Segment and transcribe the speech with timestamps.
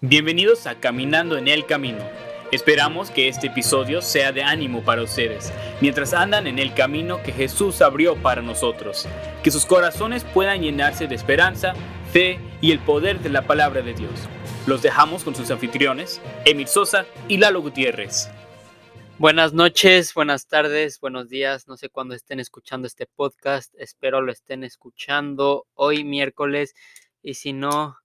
[0.00, 1.98] Bienvenidos a Caminando en el Camino.
[2.52, 7.32] Esperamos que este episodio sea de ánimo para ustedes, mientras andan en el camino que
[7.32, 9.08] Jesús abrió para nosotros.
[9.42, 11.74] Que sus corazones puedan llenarse de esperanza,
[12.12, 14.12] fe y el poder de la palabra de Dios.
[14.68, 18.30] Los dejamos con sus anfitriones, Emil Sosa y Lalo Gutiérrez.
[19.18, 21.66] Buenas noches, buenas tardes, buenos días.
[21.66, 23.74] No sé cuándo estén escuchando este podcast.
[23.76, 26.76] Espero lo estén escuchando hoy miércoles.
[27.20, 27.96] Y si no,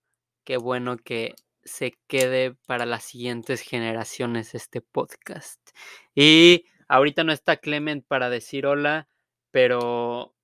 [0.43, 1.35] qué bueno que
[1.65, 5.59] se quede para las siguientes generaciones este podcast.
[6.15, 9.07] Y ahorita no está Clement para decir hola,
[9.51, 10.35] pero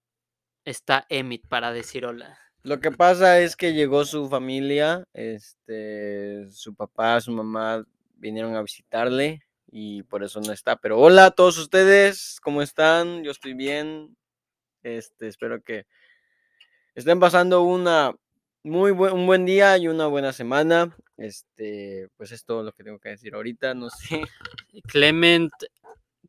[0.66, 2.38] está Emit para decir hola.
[2.63, 8.62] Lo que pasa es que llegó su familia, este, su papá, su mamá vinieron a
[8.62, 9.41] visitarle
[9.72, 10.76] y por eso no está.
[10.76, 13.24] Pero hola a todos ustedes, ¿cómo están?
[13.24, 14.18] Yo estoy bien.
[14.84, 15.86] Este, espero que
[16.96, 18.13] estén pasando una
[18.63, 20.95] muy buen, un buen día y una buena semana.
[21.18, 24.22] Este, pues es todo lo que tengo que decir ahorita, no sé.
[24.84, 25.52] Clement,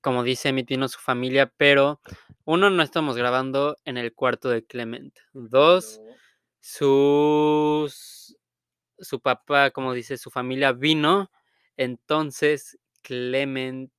[0.00, 2.00] como dice, vino su familia, pero
[2.44, 5.16] uno, no estamos grabando en el cuarto de Clement.
[5.32, 6.00] Dos,
[6.60, 8.36] sus,
[8.98, 11.30] su papá, como dice, su familia vino.
[11.76, 13.92] Entonces, Clement,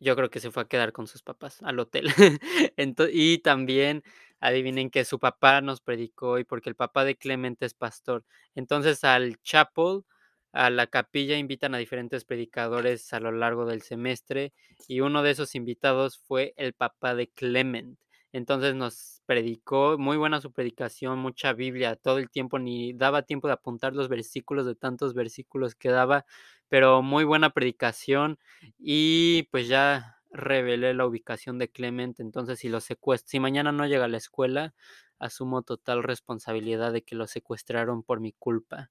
[0.00, 2.08] yo creo que se fue a quedar con sus papás al hotel.
[3.12, 4.02] y también
[4.42, 8.24] adivinen que su papá nos predicó y porque el papá de Clement es pastor.
[8.54, 10.02] Entonces al chapel,
[10.52, 14.52] a la capilla invitan a diferentes predicadores a lo largo del semestre
[14.88, 17.98] y uno de esos invitados fue el papá de Clement.
[18.32, 23.46] Entonces nos predicó, muy buena su predicación, mucha Biblia, todo el tiempo, ni daba tiempo
[23.46, 26.24] de apuntar los versículos de tantos versículos que daba,
[26.68, 28.38] pero muy buena predicación
[28.78, 33.86] y pues ya revelé la ubicación de Clement, entonces si lo secuestro, si mañana no
[33.86, 34.74] llega a la escuela,
[35.18, 38.90] asumo total responsabilidad de que lo secuestraron por mi culpa.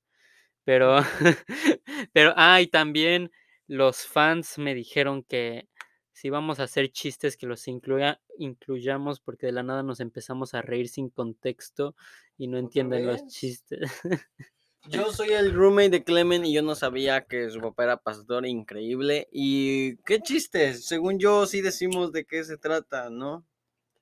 [0.64, 0.98] Pero,
[2.14, 3.32] pero, ah, y también
[3.68, 5.68] los fans me dijeron que
[6.14, 10.54] si vamos a hacer chistes que los incluya, incluyamos porque de la nada nos empezamos
[10.54, 11.96] a reír sin contexto
[12.38, 13.82] y no entienden los chistes.
[14.88, 18.46] Yo soy el roommate de Clement y yo no sabía que su papá era pastor
[18.48, 19.28] increíble.
[19.32, 23.46] Y qué chistes, según yo sí decimos de qué se trata, ¿no?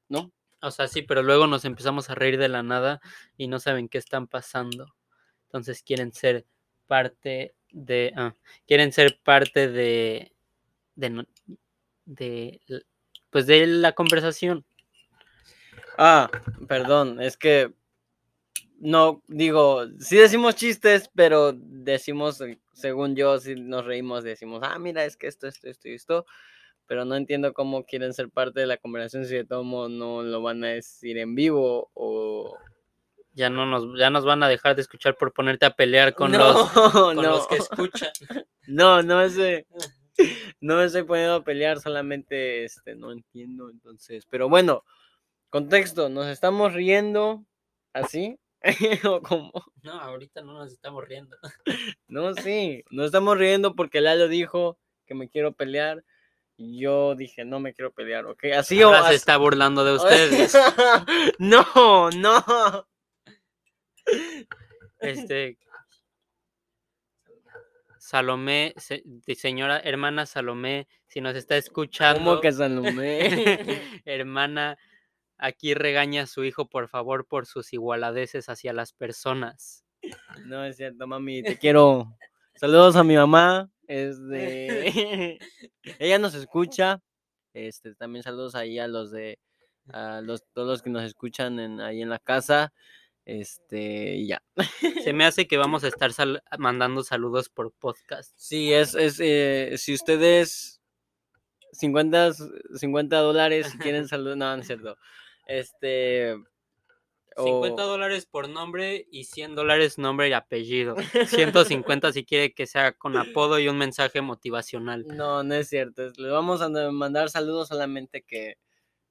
[0.08, 0.32] ¿No?
[0.62, 3.02] O sea, sí, pero luego nos empezamos a reír de la nada
[3.38, 4.96] y no saben qué están pasando.
[5.46, 6.46] Entonces quieren ser
[6.88, 8.14] parte de...
[8.16, 8.36] Ah,
[8.66, 10.32] quieren ser parte de,
[10.96, 11.28] de...
[12.06, 12.62] de...
[13.30, 14.66] Pues de la conversación.
[15.98, 16.32] Ah,
[16.68, 17.74] perdón, es que
[18.82, 24.80] no, digo, sí decimos chistes, pero decimos, eh, según yo, si nos reímos, decimos, ah,
[24.80, 26.26] mira, es que esto, esto, esto y esto,
[26.88, 30.24] pero no entiendo cómo quieren ser parte de la conversación si de todo modo no
[30.24, 32.58] lo van a decir en vivo o...
[33.34, 36.32] Ya no nos, ya nos van a dejar de escuchar por ponerte a pelear con,
[36.32, 38.12] los, con los que escuchan.
[38.68, 39.66] No, no me
[40.62, 44.84] no me estoy poniendo a pelear, solamente este, no entiendo, entonces, pero bueno,
[45.50, 47.44] contexto, nos estamos riendo
[47.94, 48.38] así,
[49.84, 51.38] No, ahorita no nos estamos riendo.
[52.08, 56.04] No, sí, nos estamos riendo porque Lalo dijo que me quiero pelear.
[56.58, 58.46] Y yo dije, no me quiero pelear, ¿ok?
[58.58, 58.94] Así o.
[59.08, 60.58] se está burlando de ustedes.
[61.38, 62.88] no, no.
[65.00, 65.58] Este.
[67.98, 68.74] Salomé,
[69.38, 72.32] señora, hermana Salomé, si nos está escuchando.
[72.32, 74.02] ¿Cómo que Salomé?
[74.04, 74.78] hermana,
[75.40, 79.86] Aquí regaña a su hijo, por favor, por sus igualadeces hacia las personas.
[80.46, 82.14] No es cierto, mami, te quiero.
[82.56, 83.72] Saludos a mi mamá.
[83.88, 85.40] Este,
[86.00, 87.02] ella nos escucha.
[87.54, 89.40] Este, también saludos ahí a los de
[89.92, 92.74] a los todos los que nos escuchan ahí en la casa.
[93.24, 94.44] Este, ya.
[95.04, 96.12] Se me hace que vamos a estar
[96.58, 98.34] mandando saludos por podcast.
[98.36, 100.82] Sí, es, es eh, si ustedes
[101.72, 102.34] 50,
[102.76, 104.98] 50 dólares si quieren saludar, no, no es cierto.
[105.50, 106.36] Este.
[107.36, 110.96] 50 dólares por nombre y 100 dólares nombre y apellido.
[111.28, 115.06] 150 si quiere que sea con apodo y un mensaje motivacional.
[115.08, 116.12] No, no es cierto.
[116.18, 118.58] Le vamos a mandar saludos solamente que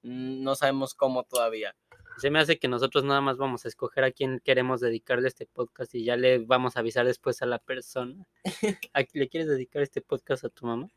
[0.02, 1.74] no sabemos cómo todavía.
[2.18, 5.46] Se me hace que nosotros nada más vamos a escoger a quién queremos dedicarle este
[5.46, 8.26] podcast y ya le vamos a avisar después a la persona.
[9.12, 10.88] ¿Le quieres dedicar este podcast a tu mamá?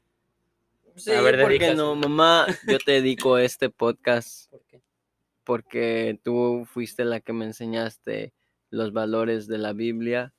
[0.96, 2.48] Sí, a ver, ¿por qué no, mamá?
[2.68, 4.52] Yo te dedico este podcast.
[5.44, 8.34] porque tú fuiste la que me enseñaste
[8.70, 10.34] los valores de la Biblia.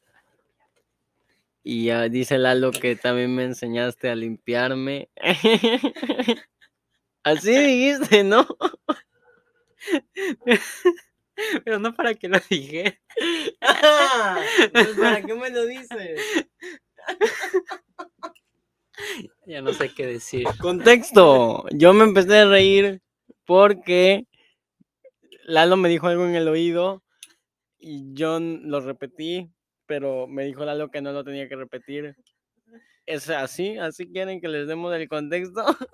[1.65, 5.11] Y dice Lalo que también me enseñaste a limpiarme.
[7.23, 8.47] Así dijiste, ¿no?
[11.65, 13.01] Pero no para que lo dije.
[14.73, 16.21] Pues, ¿Para qué me lo dices?
[19.47, 20.47] Ya no sé qué decir.
[20.61, 21.65] Contexto.
[21.71, 23.03] Yo me empecé a reír
[23.45, 24.27] porque
[25.45, 27.03] Lalo me dijo algo en el oído
[27.79, 29.51] y yo lo repetí,
[29.87, 32.17] pero me dijo Lalo que no lo tenía que repetir.
[33.07, 33.79] ¿Es así?
[33.79, 35.65] ¿Así quieren que les demos el contexto?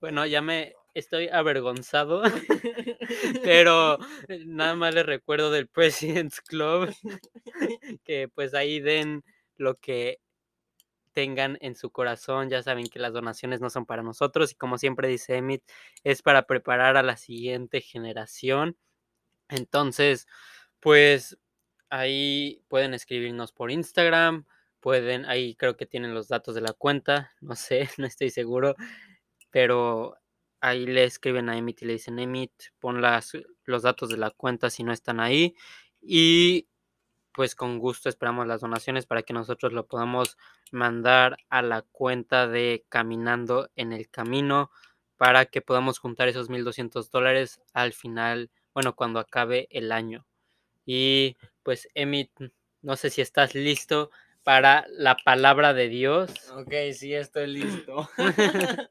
[0.00, 2.22] Bueno, ya me estoy avergonzado,
[3.44, 3.98] pero
[4.46, 6.92] nada más les recuerdo del President's Club
[8.04, 9.22] que pues ahí den
[9.56, 10.18] lo que
[11.12, 12.50] tengan en su corazón.
[12.50, 15.62] Ya saben que las donaciones no son para nosotros y como siempre dice Emit,
[16.04, 18.76] es para preparar a la siguiente generación.
[19.48, 20.26] Entonces,
[20.80, 21.38] pues
[21.90, 24.46] ahí pueden escribirnos por Instagram,
[24.80, 28.76] pueden, ahí creo que tienen los datos de la cuenta, no sé, no estoy seguro,
[29.50, 30.16] pero
[30.60, 33.32] ahí le escriben a Emit y le dicen, Emit, pon las,
[33.64, 35.54] los datos de la cuenta si no están ahí
[36.00, 36.68] y
[37.32, 40.36] pues con gusto esperamos las donaciones para que nosotros lo podamos
[40.72, 44.70] mandar a la cuenta de Caminando en el Camino
[45.16, 50.26] para que podamos juntar esos 1.200 dólares al final, bueno, cuando acabe el año.
[50.86, 52.30] Y pues, Emit,
[52.80, 54.10] no sé si estás listo
[54.42, 56.30] para la palabra de Dios.
[56.52, 58.08] ok, sí, estoy listo.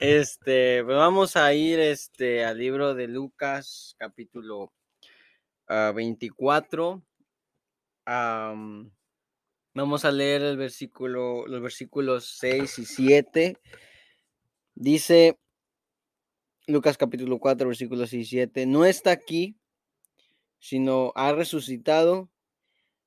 [0.00, 4.72] este, pues vamos a ir este, al libro de Lucas, capítulo
[5.68, 7.02] ah, 24.
[8.04, 8.90] Am,
[9.74, 13.56] vamos a leer el versículo, los versículos 6 y 7.
[14.74, 15.38] Dice
[16.66, 18.66] Lucas capítulo 4, versículos 6 y 7.
[18.66, 19.56] No está aquí,
[20.58, 22.30] sino ha resucitado.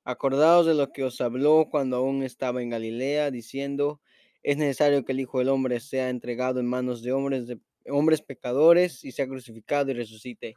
[0.04, 4.00] Acordaos de lo que os habló cuando aún estaba en Galilea, diciendo,
[4.42, 8.20] es necesario que el Hijo del Hombre sea entregado en manos de hombres, de hombres
[8.20, 10.56] pecadores y sea crucificado y resucite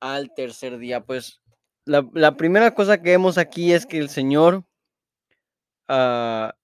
[0.00, 1.04] al tercer día.
[1.04, 1.40] Pues
[1.84, 4.64] la, primera cosa que vemos aquí es que el Señor,
[5.88, 6.54] ah,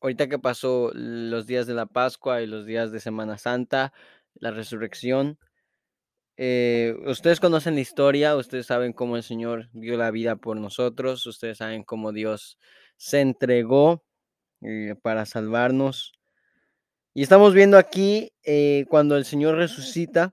[0.00, 3.92] ahorita que pasó los días de la Pascua y los días de Semana Santa,
[4.34, 5.38] la resurrección,
[6.40, 11.26] eh, ustedes conocen la historia, ustedes saben cómo el Señor dio la vida por nosotros,
[11.26, 12.58] ustedes saben cómo Dios
[12.96, 14.04] se entregó
[14.60, 16.12] eh, para salvarnos.
[17.12, 20.32] Y estamos viendo aquí eh, cuando el Señor resucita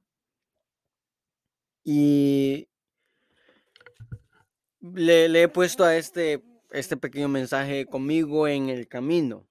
[1.85, 2.67] y
[4.81, 9.47] le, he puesto a este, este pequeño mensaje conmigo en el camino.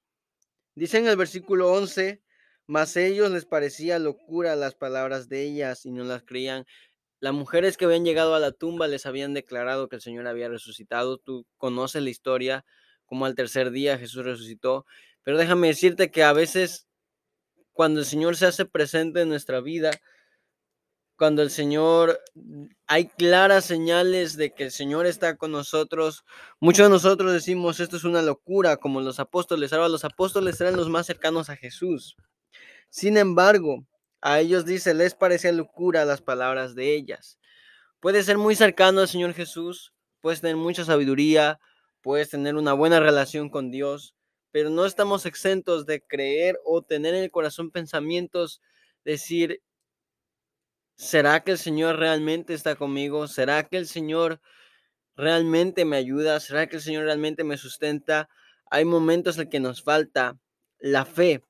[0.75, 2.21] Dice en el versículo 11,
[2.67, 6.67] mas a ellos les parecía locura las palabras de ellas y no las creían.
[7.21, 10.49] Las mujeres que habían llegado a la tumba les habían declarado que el Señor había
[10.49, 11.19] resucitado.
[11.19, 12.65] Tú conoces la historia,
[13.07, 14.87] como al tercer día Jesús resucitó.
[15.23, 16.89] Pero déjame decirte que a veces
[17.73, 19.93] cuando el Señor se hace presente en nuestra vida,
[21.17, 22.21] cuando el Señor,
[22.87, 26.25] hay claras señales de que el Señor está con nosotros.
[26.61, 29.73] Muchos de nosotros decimos, esto es una locura, como los apóstoles.
[29.73, 32.17] Ahora los apóstoles eran los más cercanos a Jesús.
[32.91, 33.87] Sin embargo,
[34.21, 37.39] a ellos dice, les parecía locura las palabras de ellas.
[38.01, 41.61] Puedes ser muy cercano al Señor Jesús, puedes tener mucha sabiduría,
[42.03, 44.15] puedes tener una buena relación con Dios,
[44.51, 48.61] pero no estamos exentos de creer o tener en el corazón pensamientos,
[49.05, 49.63] decir,
[50.97, 53.29] ¿será que el Señor realmente está conmigo?
[53.29, 54.41] ¿Será que el Señor
[55.17, 56.41] realmente me ayuda?
[56.41, 58.29] ¿Será que el Señor realmente me sustenta?
[58.71, 60.39] Hay momentos en que nos falta
[60.79, 61.43] la fe.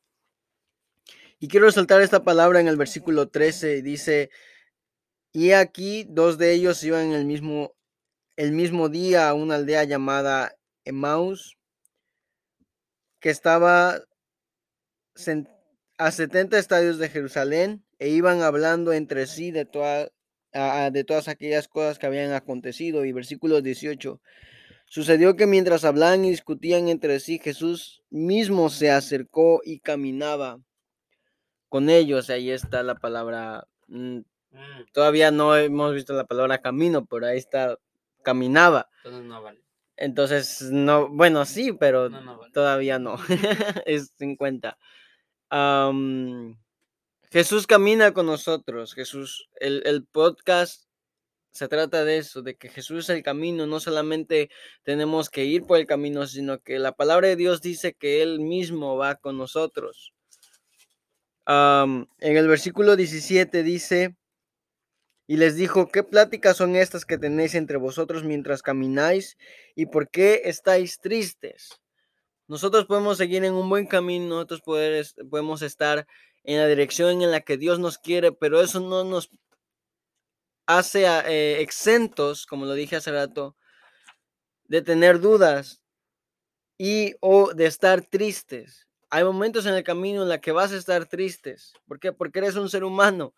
[1.38, 4.30] Y quiero resaltar esta palabra en el versículo 13, dice,
[5.32, 7.74] y aquí dos de ellos iban el mismo,
[8.36, 11.58] el mismo día a una aldea llamada Emmaus,
[13.20, 14.00] que estaba
[15.98, 20.10] a 70 estadios de Jerusalén, e iban hablando entre sí de, toda,
[20.52, 23.06] de todas aquellas cosas que habían acontecido.
[23.06, 24.20] Y versículo 18,
[24.84, 30.58] sucedió que mientras hablaban y discutían entre sí, Jesús mismo se acercó y caminaba
[31.70, 32.28] con ellos.
[32.28, 33.66] Ahí está la palabra.
[33.88, 34.20] Mm,
[34.92, 37.78] todavía no hemos visto la palabra camino, pero ahí está,
[38.22, 38.90] caminaba.
[38.98, 39.60] Entonces no vale.
[39.96, 42.52] Entonces, no, bueno, sí, pero No, no vale.
[42.52, 43.16] todavía no.
[43.86, 44.76] es 50.
[45.48, 46.58] Am,
[47.34, 48.94] Jesús camina con nosotros.
[48.94, 50.84] Jesús, el, podcast
[51.50, 53.66] se trata de eso, de que Jesús es el camino.
[53.66, 54.50] No solamente
[54.84, 58.38] tenemos que ir por el camino, sino que la palabra de Dios dice que Él
[58.38, 60.14] mismo va con nosotros.
[61.44, 64.14] En el versículo 17 dice,
[65.26, 69.36] y les dijo, ¿qué pláticas son estas que tenéis entre vosotros mientras camináis?
[69.74, 71.80] ¿Y por qué estáis tristes?
[72.46, 76.06] Nosotros podemos seguir en un buen camino, nosotros podemos estar
[76.44, 79.30] en la dirección en la que Dios nos quiere, pero eso no nos
[80.66, 83.56] hace eh, exentos, como lo dije hace rato,
[84.64, 85.82] de tener dudas
[86.78, 88.86] y o de estar tristes.
[89.10, 91.72] Hay momentos en el camino en los que vas a estar tristes.
[91.86, 92.12] ¿Por qué?
[92.12, 93.34] Porque eres un ser humano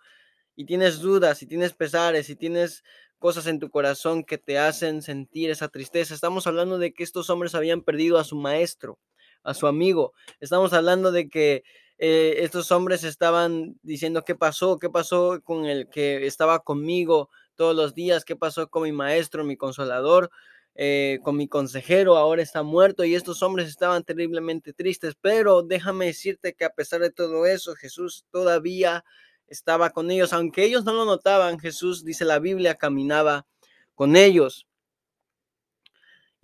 [0.55, 2.83] y tienes dudas y tienes pesares y tienes
[3.19, 6.15] cosas en tu corazón que te hacen sentir esa tristeza.
[6.15, 8.99] Estamos hablando de que estos hombres habían perdido a su maestro,
[9.43, 10.15] a su amigo.
[10.41, 11.65] Estamos hablando de que
[11.99, 17.75] eh, estos hombres estaban diciendo qué pasó, qué pasó con el que estaba conmigo todos
[17.75, 20.31] los días, qué pasó con mi maestro, mi consolador,
[20.75, 26.07] eh, con mi consejero, ahora está muerto y estos hombres estaban terriblemente tristes, pero déjame
[26.07, 29.03] decirte que a pesar de todo eso, Jesús todavía
[29.49, 33.47] estaba con ellos, aunque ellos no lo notaban, Jesús, dice la Biblia, caminaba
[33.95, 34.67] con ellos.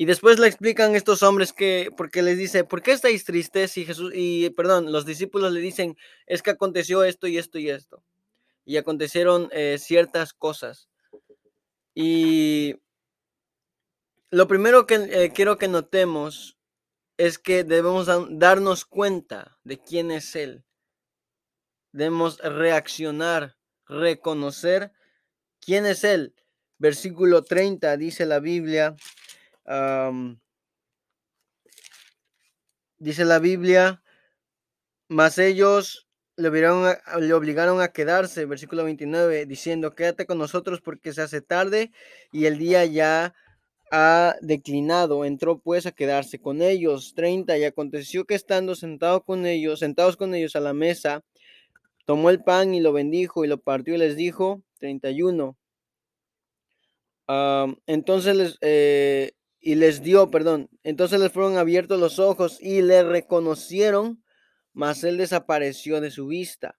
[0.02, 3.76] Y después le explican estos hombres que, porque les dice, ¿por qué estáis tristes?
[3.76, 7.71] Y Jesús, y perdón, los discípulos le dicen, es que aconteció esto y esto y
[7.71, 8.02] esto.
[8.64, 10.88] Y acontecieron eh, ciertas cosas.
[11.94, 12.80] Y
[14.30, 16.59] lo primero que eh, quiero que notemos
[17.16, 20.64] es que debemos darnos cuenta de quién es Él.
[21.92, 23.56] Debemos reaccionar,
[23.87, 24.90] reconocer
[25.61, 26.35] quién es Él.
[26.78, 28.97] Versículo 30 dice la Biblia,
[32.99, 34.02] dice la Biblia,
[35.09, 41.23] mas ellos le, le, obligaron a quedarse, versículo 29, diciendo, quédate con nosotros porque se
[41.23, 41.92] hace tarde
[42.33, 43.35] y el día ya
[43.92, 45.25] ha declinado.
[45.25, 47.14] Entró pues a quedarse con ellos.
[47.14, 51.23] 30, y aconteció que estando sentado con ellos, sentados con ellos a la mesa,
[52.07, 55.57] tomó el pan y lo bendijo y lo partió y les dijo, 31.
[57.87, 59.33] entonces les, eh,
[59.64, 64.23] y les dio, perdón, entonces les fueron abiertos los ojos y le reconocieron,
[64.73, 66.76] mas él desapareció de su vista.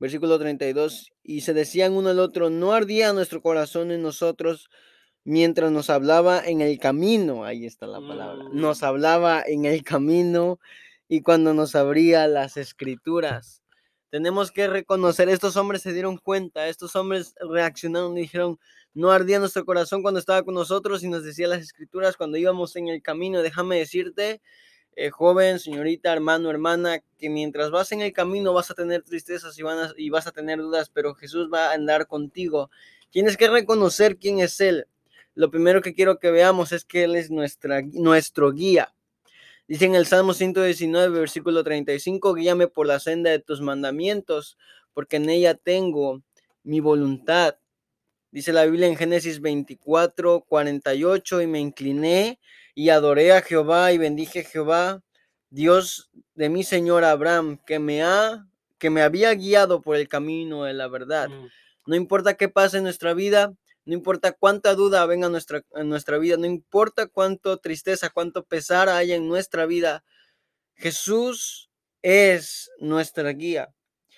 [0.00, 4.70] Versículo 32, y se decían uno al otro, no ardía nuestro corazón en nosotros
[5.24, 8.84] mientras nos hablaba en el camino, ahí está la palabra, nos mm.
[8.86, 10.58] hablaba en el camino
[11.06, 13.62] y cuando nos abría las escrituras.
[14.10, 18.58] Tenemos que reconocer, estos hombres se dieron cuenta, estos hombres reaccionaron y dijeron,
[18.94, 22.74] no ardía nuestro corazón cuando estaba con nosotros y nos decía las escrituras cuando íbamos
[22.76, 23.42] en el camino.
[23.42, 24.40] Déjame decirte,
[24.96, 29.58] eh, joven, señorita, hermano, hermana, que mientras vas en el camino vas a tener tristezas
[29.58, 29.62] y,
[29.96, 32.70] y vas a tener dudas, pero Jesús va a andar contigo.
[33.10, 34.86] Tienes que reconocer quién es Él.
[35.34, 38.92] Lo primero que quiero que veamos es que Él es nuestra, nuestro guía.
[39.68, 44.56] Dice en el Salmo 119, versículo 35, guíame por la senda de tus mandamientos,
[44.94, 46.22] porque en ella tengo
[46.62, 47.58] mi voluntad.
[48.30, 52.40] Dice la Biblia en Génesis 24, 48, y me incliné
[52.74, 55.02] y adoré a Jehová y bendije a Jehová,
[55.50, 58.46] Dios de mi Señor Abraham, que me ha,
[58.78, 61.28] que me había guiado por el camino de la verdad.
[61.28, 61.48] Mm.
[61.86, 63.52] No importa qué pase en nuestra vida,
[63.88, 68.90] no importa cuánta duda venga nuestra, en nuestra vida, no importa cuánto tristeza, cuánto pesar
[68.90, 70.04] haya en nuestra vida,
[70.74, 71.70] Jesús
[72.02, 73.72] es nuestra guía.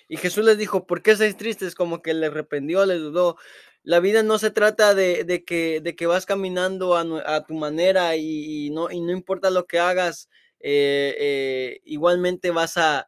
[0.09, 1.73] Y Jesús les dijo, ¿por qué estáis tristes?
[1.73, 3.37] Como que le arrependió, le dudó.
[3.81, 8.71] La vida no se trata de, que, de que vas caminando a, tu manera y,
[8.71, 10.27] no, y no importa lo que hagas,
[10.59, 13.07] eh, eh, igualmente vas a,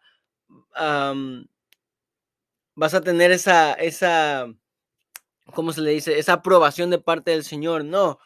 [2.73, 4.47] vas a tener esa, esa,
[5.45, 6.19] ¿cómo se le dice?
[6.19, 7.83] Esa aprobación de parte del Señor.
[7.85, 8.19] No.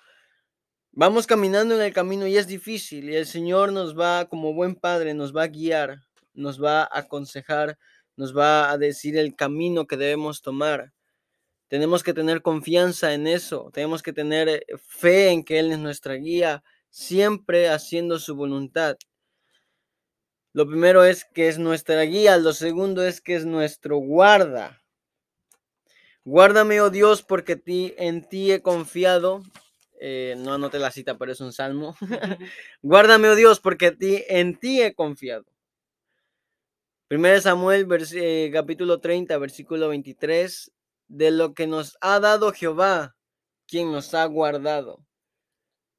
[0.92, 4.76] Vamos caminando en el camino y es difícil y el Señor nos va, como buen
[4.76, 6.02] padre, nos va a guiar,
[6.34, 7.78] nos va a aconsejar,
[8.16, 10.94] nos va a decir el camino que debemos tomar.
[11.68, 15.80] Tenemos que tener confianza en eso, tenemos que tener eh, fe en que Él es
[15.80, 18.98] nuestra guía, siempre haciendo su voluntad.
[20.54, 24.82] Lo primero es que es nuestra guía, lo segundo es que es nuestro guarda.
[26.28, 29.44] Guárdame, oh Dios, porque ti, en ti he confiado.
[30.02, 31.96] Eh, no anote la cita, pero es un salmo.
[32.82, 35.46] Guárdame, oh Dios, porque ti, en ti he confiado.
[37.08, 40.74] Primero Samuel, eh, capítulo 30, versículo 23.
[41.08, 43.16] De lo que nos ha dado Jehová,
[43.66, 45.00] quien nos ha guardado.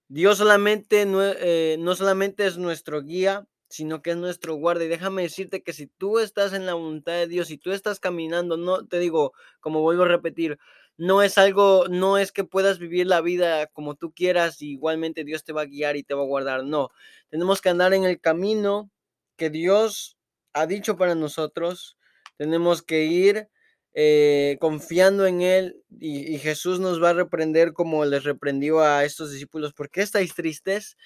[0.09, 4.85] Dios solamente eh, no solamente es nuestro guía, sino que es nuestro guarda.
[4.85, 8.01] Y déjame decirte que si tú estás en la voluntad de Dios, si tú estás
[8.01, 10.59] caminando, no te digo, como vuelvo a repetir,
[10.97, 15.25] no es algo, no es que puedas vivir la vida como tú quieras y igualmente
[15.25, 16.65] Dios te va a guiar y te va a guardar.
[16.65, 16.91] No,
[17.31, 18.91] tenemos que andar en el camino
[19.37, 20.19] que Dios
[20.55, 21.97] ha dicho para nosotros.
[22.37, 23.49] Tenemos que ir
[23.95, 29.05] eh, confiando en Él y, y, Jesús nos va a reprender como les reprendió a
[29.05, 29.73] estos discípulos.
[29.73, 30.97] ¿Por qué estáis tristes?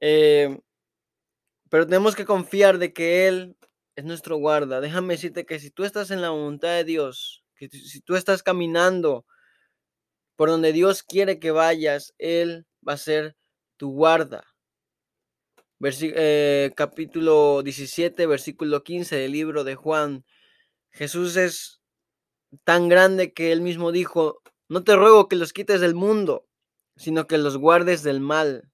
[0.00, 0.58] Eh,
[1.70, 3.56] pero tenemos que confiar de que Él
[3.96, 4.80] es nuestro guarda.
[4.80, 8.42] Déjame decirte que si tú estás en la voluntad de Dios, que si tú estás
[8.42, 9.26] caminando
[10.36, 13.36] por donde Dios quiere que vayas, Él va a ser
[13.76, 14.44] tu guarda.
[15.80, 20.24] Eh, capítulo 17, versículo 15 del libro de Juan.
[20.90, 21.80] Jesús es
[22.64, 26.48] tan grande que él mismo dijo, no te ruego que los quites del mundo,
[26.96, 28.72] sino que los guardes del mal.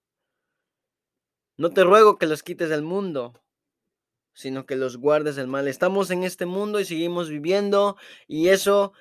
[1.57, 3.41] No te ruego que los quites del mundo,
[4.33, 5.69] sino que los guardes del mal.
[5.69, 7.97] Estamos en este mundo y seguimos viviendo
[8.27, 8.93] y eso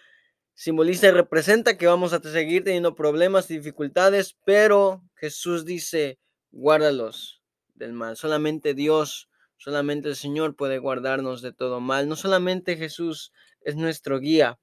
[0.54, 6.20] simboliza y representa que vamos a seguir teniendo problemas y dificultades, pero Jesús dice,
[6.52, 7.42] guárdalos
[7.74, 8.16] del mal.
[8.18, 12.08] Solamente Dios, solamente el Señor puede guardarnos de todo mal.
[12.08, 13.32] No solamente Jesús
[13.62, 14.60] es nuestro guía,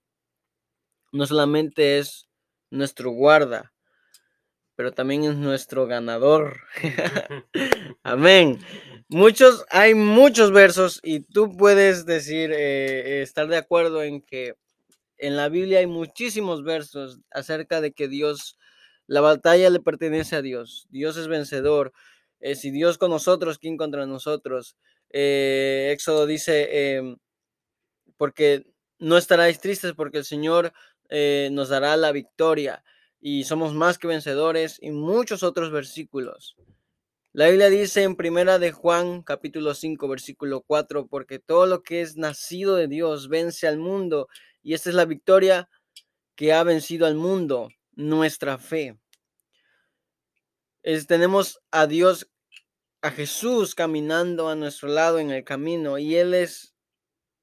[1.12, 2.28] no solamente es
[2.70, 3.73] nuestro guarda,
[4.81, 6.63] pero también es nuestro ganador.
[8.03, 8.59] Amén.
[9.09, 14.55] Muchos, hay muchos versos y tú puedes decir, eh, estar de acuerdo en que
[15.19, 18.57] en la Biblia hay muchísimos versos acerca de que Dios,
[19.07, 21.93] la batalla le pertenece a Dios, Dios es vencedor.
[22.41, 24.79] Eh, si Dios con nosotros, ¿quién contra nosotros?
[25.11, 27.19] Eh, Éxodo dice, em,
[28.17, 28.65] porque
[28.99, 30.73] no estaráis tristes porque el Señor
[31.51, 32.83] nos dará la victoria
[33.21, 36.57] y somos más que vencedores y muchos otros versículos.
[37.33, 42.00] La Biblia dice en primera de Juan capítulo 5 versículo 4, porque todo lo que
[42.00, 44.29] es nacido de Dios vence al mundo
[44.62, 45.69] y esta es la victoria
[46.35, 48.99] que ha vencido al mundo, nuestra fe.
[51.07, 52.29] Tenemos a Dios,
[53.03, 56.75] a Jesús caminando a nuestro lado en el camino y Él es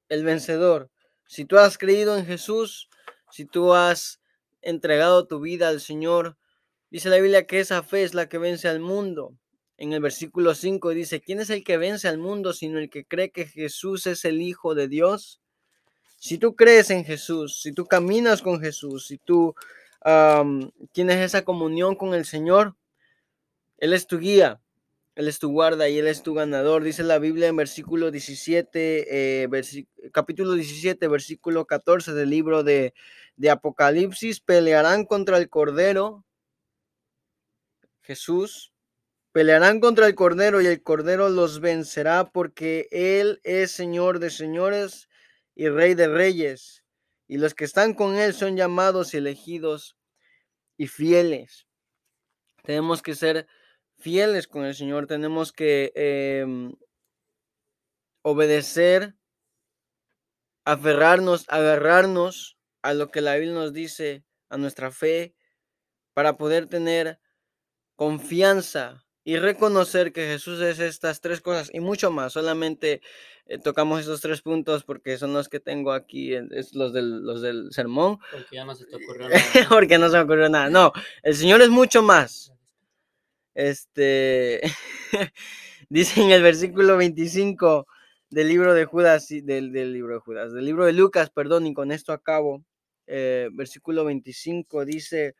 [0.08, 0.90] el vencedor.
[1.26, 2.88] Si tú has creído en Jesús,
[3.30, 4.20] si tú has
[4.68, 6.36] entregado tu vida al Señor,
[6.90, 9.34] dice la Biblia que esa fe es la que vence al mundo.
[9.76, 13.04] En el versículo 5 dice, ¿quién es el que vence al mundo sino el que
[13.04, 15.40] cree que Jesús es el Hijo de Dios?
[16.18, 19.54] Si tú crees en Jesús, si tú caminas con Jesús, si tú
[20.92, 22.74] tienes esa comunión con el Señor,
[23.78, 24.60] Él es tu guía,
[25.18, 26.84] Él es tu guarda y Él es tu ganador.
[26.84, 29.48] Dice la Biblia en versículo 17, eh,
[30.12, 32.94] capítulo 17, versículo 14 del libro de,
[33.34, 36.24] de Apocalipsis, pelearán contra el Cordero,
[38.00, 38.72] Jesús,
[39.32, 45.08] pelearán contra el Cordero y el Cordero los vencerá porque Él es Señor de señores
[45.56, 46.84] y Rey de reyes.
[47.26, 49.96] Y los que están con Él son llamados y elegidos
[50.76, 51.66] y fieles.
[52.62, 53.48] Tenemos que ser
[53.98, 56.72] fieles con el Señor, tenemos que em,
[58.22, 59.14] obedecer,
[60.64, 65.34] aferrarnos, agarrarnos a lo que la Biblia nos dice, a nuestra fe,
[66.14, 67.20] para poder tener
[67.96, 72.32] confianza y reconocer que Jesús es estas tres cosas y mucho más.
[72.32, 73.02] Solamente
[73.46, 77.42] eh, tocamos esos tres puntos porque son los que tengo aquí, es los del, los
[77.42, 78.18] del sermón.
[78.30, 79.42] Porque ya no se te ocurrió nada.
[79.68, 80.70] porque no se me ocurrió nada.
[80.70, 82.52] No, el Señor es mucho más.
[83.58, 84.60] Este,
[85.88, 87.88] dice en el versículo 25
[88.30, 91.74] del libro de Judas, del, del libro de Judas, del libro de Lucas, perdón, y
[91.74, 92.64] con esto acabo.
[93.08, 95.34] Eh, versículo 25 dice,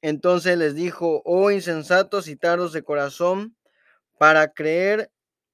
[0.00, 3.54] entonces les dijo, oh insensatos y tardos de corazón,
[4.16, 5.10] para creer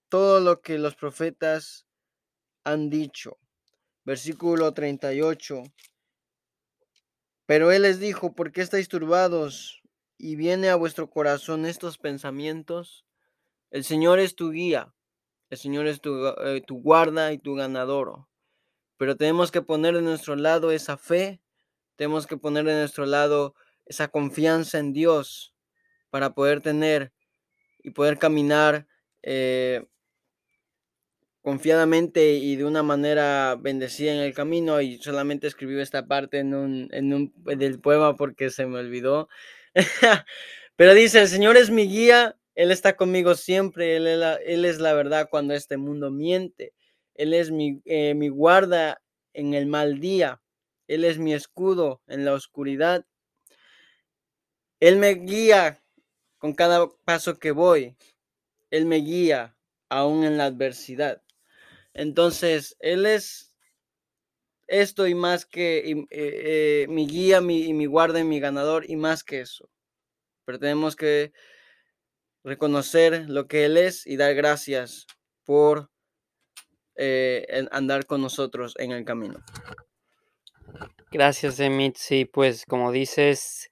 [0.08, 1.84] todo lo que los profetas
[2.62, 3.38] han dicho.
[4.04, 5.64] Versículo 38.
[7.46, 9.79] Pero él les dijo, ¿por qué estáis turbados
[10.20, 13.06] y viene a vuestro corazón estos pensamientos?
[13.70, 14.92] El Señor es tu guía,
[15.48, 18.26] el Señor es tu, eh, tu guarda y tu ganador.
[18.96, 21.40] Pero tenemos que poner de nuestro lado esa fe,
[21.96, 23.54] tenemos que poner de nuestro lado
[23.86, 25.54] esa confianza en Dios
[26.10, 27.12] para poder tener
[27.82, 28.86] y poder caminar
[29.22, 29.86] eh,
[31.42, 34.80] confiadamente y de una manera bendecida en el camino.
[34.80, 39.28] Y solamente escribí esta parte en un, en un del poema porque se me olvidó.
[40.76, 44.06] Pero dice, el Señor es mi guía, Él está conmigo siempre, Él
[44.64, 46.72] es la, verdad cuando este mundo miente.
[47.14, 49.02] Él es mi, eh, mi guarda
[49.34, 50.40] en el mal día.
[50.88, 53.04] Él es mi escudo en la oscuridad.
[54.80, 55.82] Él me guía
[56.38, 57.96] con cada paso que voy.
[58.70, 59.56] Él me guía
[59.88, 61.22] aún en la adversidad.
[61.92, 63.49] Entonces, Él es
[64.70, 68.88] esto y más que eh, eh, mi guía mi, y mi guarda y mi ganador
[68.88, 69.68] y más que eso.
[70.44, 71.32] Pero tenemos que
[72.44, 75.06] reconocer lo que Él es y dar gracias
[75.44, 75.90] por
[76.94, 79.42] eh, andar con nosotros en el camino.
[81.10, 81.96] Gracias, Emit.
[81.96, 83.70] Sí, pues como dices,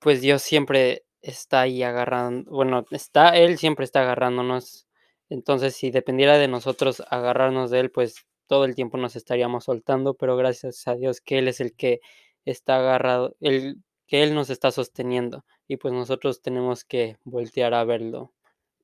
[0.00, 4.86] pues Dios siempre está ahí agarrando, bueno, está, Él siempre está agarrándonos.
[5.30, 10.14] Entonces, si dependiera de nosotros agarrarnos de Él, pues todo el tiempo nos estaríamos soltando,
[10.14, 12.00] pero gracias a Dios que Él es el que
[12.44, 17.84] está agarrado, Él que Él nos está sosteniendo y pues nosotros tenemos que voltear a
[17.84, 18.32] verlo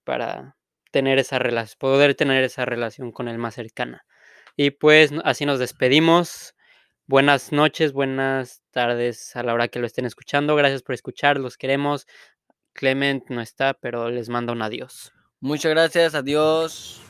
[0.05, 0.57] para
[0.91, 4.05] tener esa relación, poder tener esa relación con Él más cercana.
[4.57, 6.55] Y pues así nos despedimos.
[7.07, 10.57] Buenas noches, buenas tardes a la hora que lo estén escuchando.
[10.57, 12.07] Gracias por escuchar, los queremos.
[12.73, 15.13] Clement no está, pero les mando un adiós.
[15.41, 17.10] Muchas gracias, adiós.